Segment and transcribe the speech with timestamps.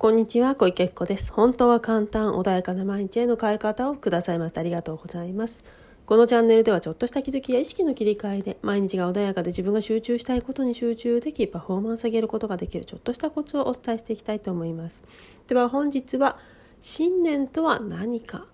[0.00, 1.32] こんにちは、小池子です。
[1.32, 5.64] 本当は簡単、穏やかな毎日への変え方をくださいましたありがとうございます。
[6.06, 15.02] このチャンネルではちょっとした気づきや意識の切り替えで毎日が穏やかで自分が集中したいことに集中できパフォーマンス上げることができるちょっとしたコツをお伝えしていきたいと思います。
[15.48, 16.38] では本日は
[16.78, 18.46] 信念とは何か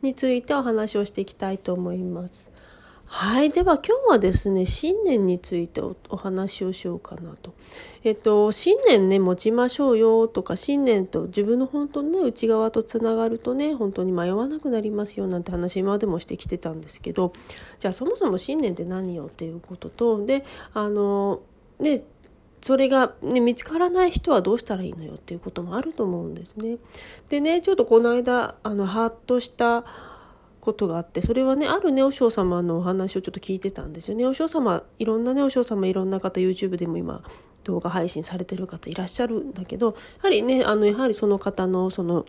[0.00, 2.50] についてお話をしていきたいと思います。
[3.18, 3.48] はい。
[3.48, 7.54] では今日はですね、信念についてお話をしようかなと。
[8.04, 17.32] えっと、信念ね、持ちましょうよとか、信念と自分の本当のね、内側とつながるとね、本当に迷わなくなりますよなんて話今までもしてきてたんですけど、
[17.78, 21.40] じゃあそもそも信念って何よっていうことと、で、あの、
[21.80, 22.02] ね、
[22.60, 26.76] それが、ね、見つからない人はどうしたらいいのよっていうこともあると思うんですね。
[27.30, 29.86] でね、ちょっとこの間、あの、ハッとした、
[30.66, 37.22] ことがあってそれはねあるねお嬢様のお話をちょっと聞いてたんですよねお嬢様いろんなねお嬢様いろんな方 YouTube でも今
[37.62, 39.92] 動画配信されてる方いらっしゃるんだけどや
[40.24, 42.26] はりねあのやはりその方のその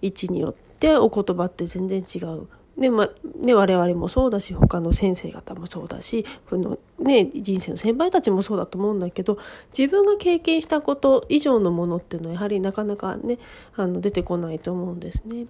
[0.00, 2.48] 位置によってお言葉って全然違う。
[2.78, 3.08] でま
[3.40, 9.38] ね、我々もそうだし他の先生方もそうだしこの、ね、人生の先輩たちもそうだと思うんだけど
[9.76, 13.38] 自分が経験したこと以上のものっていうのはやはりなかなかね
[13.76, 15.46] あの出てこないと思うんですね。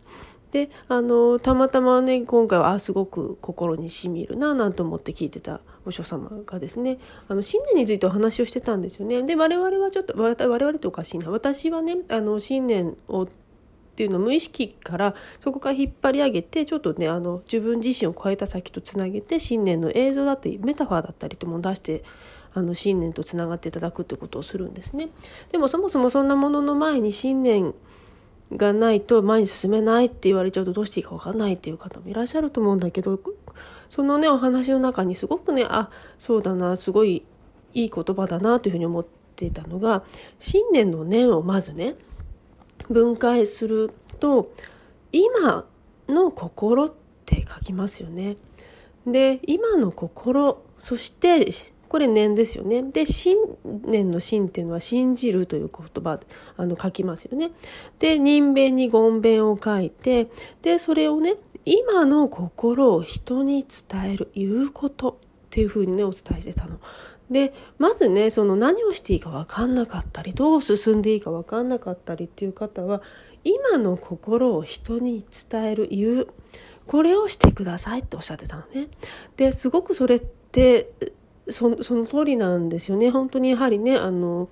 [0.56, 6.96] であのたまたまね今回はあすごく心にしみるななんて思って聞いてたお師様がですね
[7.28, 9.22] あの信念についてお話をしてたんですよね。
[9.22, 13.28] で我々はちょっと我々っておかしいな私はねあの信念をっ
[13.96, 22.02] ていうのを無意識からそこから引っ張り上げてちょっとねあの自分自身を超えた先とつなげて信念の映像だったりメタファーだったりってものを出して
[22.54, 25.10] あの信念とつながっていただくってことをするんですね。
[25.52, 27.74] でもそもそもそんなものの前に信念
[28.54, 33.18] がないと前に進めないって言われちゃうとどうしていいか分かんないっていう方もいらっしゃると思うんだけど
[33.88, 37.24] そのねお話の中にすごくねあそうだなすごい
[37.74, 40.04] いい言葉だなというふうに思ってたのが
[40.38, 41.96] 信念の念をまずね
[42.88, 44.52] 分解すると
[45.12, 45.66] 今
[46.08, 46.92] の心っ
[47.24, 48.36] て書きますよね。
[49.06, 51.50] で今の心そして
[51.96, 52.82] これ念ですよね。
[52.82, 56.20] で、信念の信っていうのは信じるという言葉、
[56.58, 57.52] あの書きますよね。
[57.98, 60.28] で、人弁に言弁を書いて、
[60.60, 65.14] で、それをね、今の心を人に伝える、言うことっ
[65.48, 66.80] ていうふうにね、お伝えしてたの。
[67.30, 73.00] で、まずね、その何をしていいか分かんなかったり、どう進んでいいか分かんなかったりっていう方は、
[73.42, 76.28] 今の心を人に伝える、言う。
[76.86, 78.88] これをしてくださいっておっしゃってたのね。
[79.38, 80.90] で、すごくそれって
[81.48, 84.48] そその通りなんですよね本当にやはりねあの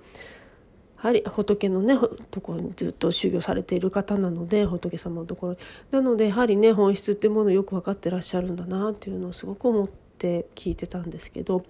[0.97, 1.97] やはり仏のね
[2.31, 5.57] とこにずっと修行されている方なので仏様のところ
[5.91, 11.63] なのでやはりね本質ってものをよく分かってらっしゃるんだなっていうのをすごく思って聞いてたんですけど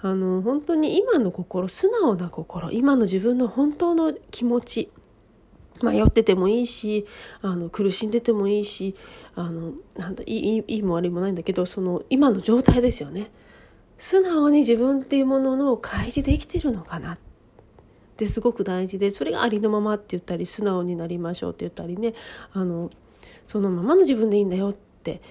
[0.00, 4.90] あの本当に今の心素直な心今の自分の本当の気持ち
[5.82, 7.06] 迷っててもいいし
[7.40, 8.94] あの苦しんでてもいいし
[9.34, 13.30] あのなんだいいいいも悪いもないんだけどその今の状態ですよね。
[14.02, 17.12] 素直に自分っていうものの開示できてるのかな？
[17.12, 17.18] っ
[18.16, 22.12] てすごく大事でそれがありのままって言ったり素直になりましょうって言ったりね
[22.52, 22.90] あの
[23.46, 25.22] そのままの自分でいいんだよって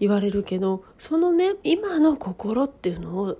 [0.00, 3.36] 言われるけどそのね今の心っていうのを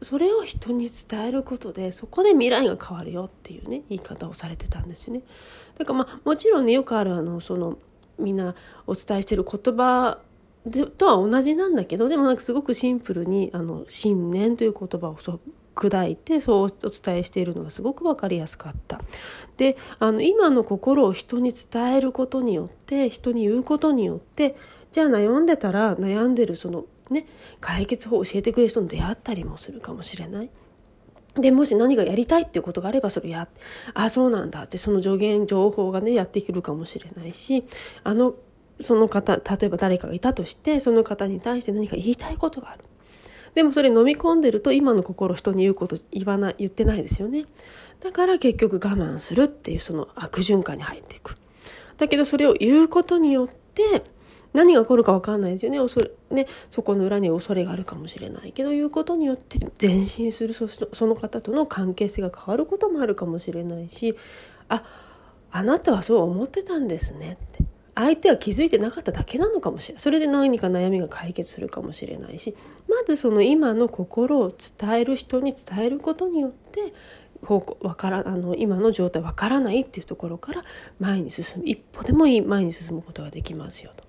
[0.00, 5.22] それを人に伝えることでそこで未来が変わるよっていうね言い方をされてたんですよね。
[5.76, 7.78] だからまあもちろんねよくあるあのその
[8.16, 8.54] みんな
[8.86, 10.18] お伝えしてる言葉
[10.96, 15.40] とは同じなんだけどでもなんかすごくシンプルにあの信念という言葉をそ
[15.74, 19.00] 砕いてそうお伝えしているのがすごく分かりやすかった。
[19.56, 24.56] であの今の心を人に伝えることによって人に言うことによって
[24.92, 27.26] じゃあ悩んでたら悩んでるそのね
[27.60, 30.50] 解決法を教えてくれる人に出会ったりもするかもしれない。
[31.36, 33.48] でもし何かやりたいっていうことがあればそれや
[33.94, 37.64] あそうなんだってその助言情報がねやってくるかもしれないし
[38.02, 38.34] あの
[38.80, 42.84] その方、例えば誰かがいたとして、その方に対して何か言いたいことがある。
[43.54, 47.44] でもそれ飲み込んでると今の心人に言うこと言わない、言ってないですよね。
[48.00, 51.36] だから結局我慢するっていうその悪循環に入っていく。
[51.98, 54.04] だけどそれを言うことによって
[54.52, 64.16] 何が起こるか分かんないですよね恐れねそこの裏に恐れがあるかもしれないけど言うことによって前進するそその方との関係性が変わることもあるかもしれないし
[64.68, 64.82] あ
[65.52, 70.02] あなたはそう思ってたんですねって相手は気づいてなかっただけなのかもしれない。
[70.02, 72.56] それで何か悩みが解決するかもしれないし。
[72.88, 76.92] まずその今の心を伝える人に伝えることによって
[77.44, 80.64] 方向わからあの今の状態わからないっていうところから
[80.98, 81.64] 前に進む。
[81.66, 84.04] 一歩でもいい前に進むことができますよと。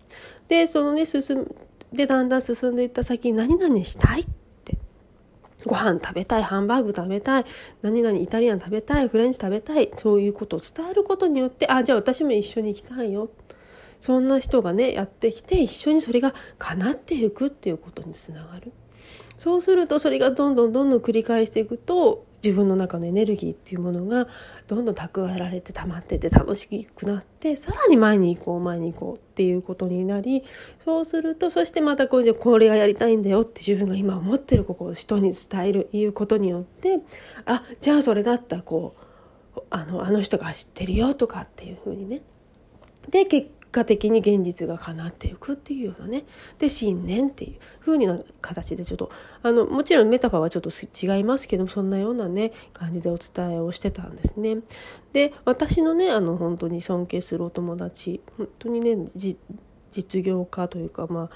[0.48, 1.48] でそのね進
[1.92, 4.32] でだんだん進んでいった先に何々したいって。
[5.66, 7.46] ご飯食べたいハンバーグ食べたい
[7.84, 13.30] 何々イタリアン食べたいフレンチ食べたいそういうことを伝えることによってあじゃあ私も一緒に行きたいよ。
[14.02, 18.74] そんな人がねやってきて一緒にそれが叶っていくっていうことにつながる。
[19.38, 24.28] そうするとそれがどんどんどんどん繰り返していくと自分の中のエネルギーっていうものが
[24.68, 30.44] どんどん蓄えられて溜まってて楽しくなってさらに前に行こう前に行こうっていうことになり
[30.84, 37.00] そうするとそしてまたこうこれがやりたいんだよって自分が今思ってるここを人に伝えるいうことによって
[37.46, 38.96] あじゃあそれだったらこ
[39.56, 42.22] うあのあの人が知ってるよとかっていうふうにね
[43.10, 46.26] で結果的に現実が叶っていくっていうようなね
[46.60, 49.12] で信念っていう風にな形でちょっと
[49.44, 54.58] あのもちろんメタファーはちょっと違いますけどそんなようなね感じでお伝えをしてたんですね。
[55.14, 61.30] で私のねあの本当に尊敬するお友達本当にね実業家というかまあ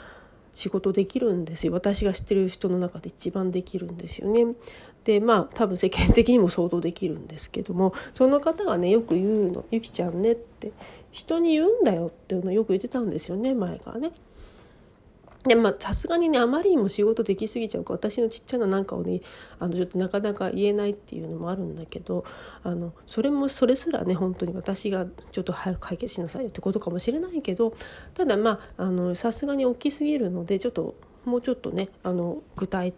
[0.56, 4.56] 仕事できるんですよ私が知ってる人の中で一番できるんですよね。
[5.04, 10.72] でまあ多分世間的にも相当できるんですけどもその方がねよく言うの「ゆきちゃんね」って
[11.12, 14.12] 人に言うんだよっていうのをよく言ってたんですよね前からね。
[15.48, 19.22] でまあさすがにねあまりにも仕事できすぎちゃうから私のちっちゃななんかをね
[19.60, 22.26] あのちょっとなかなか言えないっていうのもあるんだけど
[22.64, 27.76] あのそれもそれすらね本当に私がちょっと早く解決しなさいよってことかもしれないけど
[28.14, 30.96] ただまあさすがに大きすぎるのでちょっと
[31.26, 32.94] もうちょっとねあの具体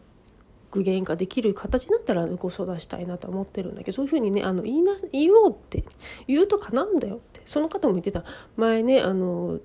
[0.72, 5.84] 具現化できる形になったらご相談したいなと思ってるんだけどそういうふうにねあの言いな言おうって
[6.28, 8.24] 言うとかなんだよってその方も言ってた。
[8.58, 9.60] 前ねあの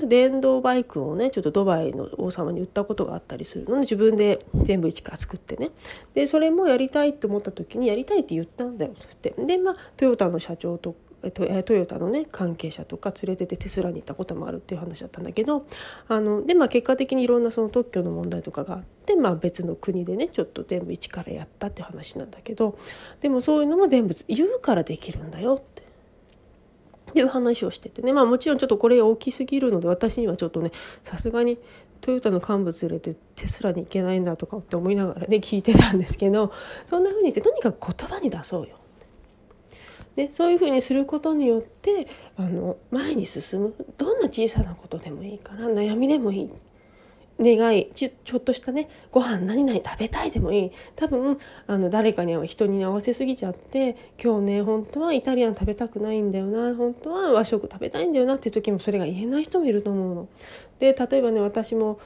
[0.00, 5.70] そう電動バイクをねちょっとドバイの王様に売ったことがあったりするので自分で全部一から作ってね。
[6.14, 8.92] でそれもやりたいって思った時にやりたいって言ったんだよ。
[8.92, 9.34] って。
[9.38, 10.94] でまあトヨタの社長と
[11.30, 15.66] トヨタのね関係者とか連れててテスラに行ったこともあるっていう話だったんだけど
[16.08, 22.76] あので、まあ、結果的にいろんなその特許の問題とかがあって、まあ、別の国でねちょっと全部一からやったって話なんだけど
[23.20, 25.62] でもそういうのも全部言うからできるんだよ
[27.12, 28.14] っていう話をしててね。
[28.14, 30.72] まあもちろんちょっとこれ大きすぎるので私にはちょっとね
[31.02, 31.58] さすがに
[32.00, 36.52] トヨタの幹部連れてテスラに行けないんだとかって思いながらね聞いてたんですけど
[36.86, 38.76] そんな風にしてとにかく言葉に出そうよ。
[40.16, 43.74] でそういうふうにすることによってあの前に進む。
[43.98, 46.50] どんな小さなことでもいいから悩みでもいい。
[47.40, 60.28] 願いちちょっとしたねご飯何々食べたいでもいい多分あの誰かには人に合わせすぎちゃって今日ね本当はイタリアン食べたくないんだよな本当は和食食べたいんだよなっていう時もそれが言えない人もいると思うの。
[60.78, 61.98] で例えばね私も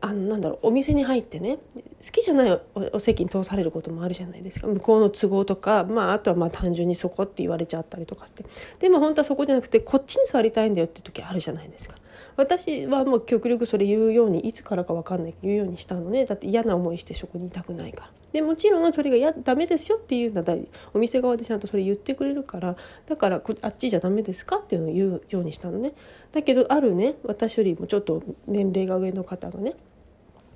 [0.00, 2.60] あのなんだろうお店に入ってね好きじゃない
[2.92, 8.44] お席に通されることもあるじゃないですか向こうの都合とか、まあ、あとはまあ単純にそこって言われちゃったりとかして
[8.78, 11.96] でも本当はそこじゃなくてこっちに座りたいんだよって時あるじゃないですか。
[12.36, 16.26] 私はもう極力それ言うようにいつからか分かんない言うようにしたのね。
[16.26, 18.10] だって嫌な思いしてそこにいたくないから。
[18.32, 20.58] でもちろんそれがやダメですよっていうのは
[20.92, 22.76] お店側でちゃんとそれ言ってくれるから。
[23.06, 25.94] だからあっちじゃダメですかっていうのを言うようにしたのね。
[26.32, 29.74] だけどあるね私よりもちょっと年齢が上の方がね。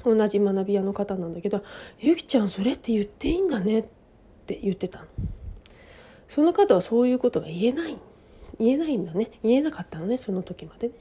[0.05, 1.63] 同じ学び屋の方なんだけど
[2.01, 3.85] 「ゆきちゃんそれって言っていいんだね」っ
[4.47, 5.05] て言ってたの。
[6.29, 7.97] その方はそういうことが言えない。
[8.59, 9.31] 言えないんだね。
[9.43, 10.95] 言えなかったのねその時までね。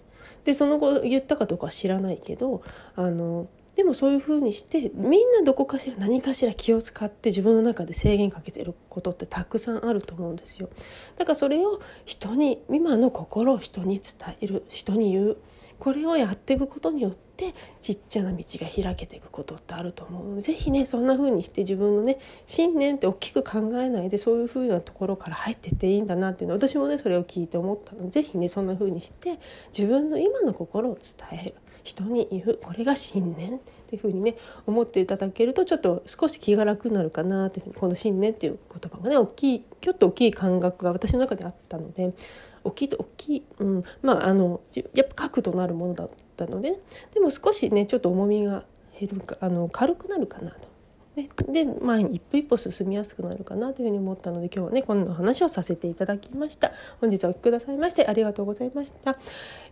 [0.43, 2.61] でその後言ったかどうかは知らないけど
[2.95, 3.47] あの
[3.79, 10.67] でもそういうふうにしてみんなどこかしら何かしら気を使って自分の中で制限かけてることってたくさんあると思うんですよ。
[11.15, 15.37] だからそれを人に今の心を人に伝える人に言う
[15.79, 29.39] これをやっていくことによってちっちゃな道が開けていくことってあると思うので是非ねそんな風にして自分のね信念って大きく考えないでそういう風なところから入ってっていいんだなっていうのは私もねそれを聞いて思ったので是非ねそんな風にして
[29.71, 31.55] 自分の今の心を伝える
[31.89, 34.35] 人に言うこれが信念っていうふうにね
[34.67, 42.13] 思っていただけるとちょっと少し気が楽になるかなっていうふうにこの信念っていう言葉がね大きいちょっと大きい感覚が私の中であったので
[42.63, 44.61] 大きいと大きい、うん、まああの
[44.93, 46.77] やっぱ核となるものだったので、ね、
[47.13, 48.63] でも少しねちょっと重みが
[48.99, 50.68] 減るかあの軽くなるかなと。
[51.47, 56.71] で前に一歩一歩進みやすくなるかなというふうに思ったので今日はねこんな話をさせていただきました。
[57.01, 59.17] 本日はお聞きくださいましてありがとうございました。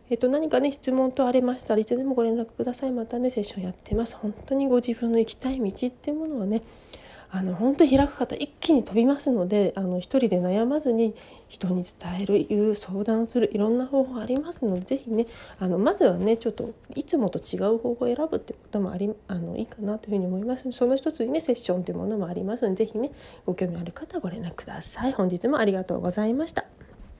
[0.09, 2.91] えっと何かね質問とありましたらいつでもご連絡ください。
[2.91, 4.15] またねセッションやってます。
[4.15, 6.61] 本当にご自分の行きたい道っていうものはね
[7.29, 11.13] あの本当に開く方一気に飛びますのであの一人で悩まずに
[11.47, 15.27] 人に伝える言う相談するいろんな方法ありますので是非ね
[15.59, 23.11] あのまずはねちょっといつもと違う方法を選ぶってこともありあのいいかなというふうに思いますその一つにねセッションというものもありますので是非ね
[23.45, 25.11] ご興味ある方ご連絡ください。
[25.11, 26.86] 本日もありがとうございました。